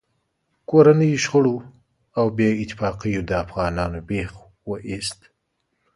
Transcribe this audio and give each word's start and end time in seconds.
کورنیو 0.69 1.21
شخړو 1.23 1.55
او 2.17 2.25
بې 2.37 2.49
اتفاقیو 2.63 3.21
د 3.25 3.31
افغانانو 3.43 3.99
بېخ 4.09 4.31
و 4.67 4.71
ایست. 4.89 5.19